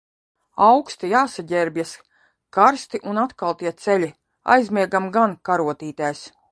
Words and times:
Auksti, 0.67 1.09
jāsaģērbjas. 1.15 1.91
Karsti 2.59 3.03
un 3.13 3.23
atkal 3.27 3.57
tie 3.63 3.77
ceļi. 3.85 4.13
Aizmiegam 4.57 5.13
gan 5.19 5.41
karotītēs. 5.51 6.31